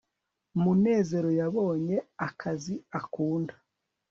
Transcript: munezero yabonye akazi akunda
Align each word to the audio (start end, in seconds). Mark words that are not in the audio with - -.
munezero 0.61 1.29
yabonye 1.39 1.97
akazi 2.27 2.75
akunda 2.99 3.53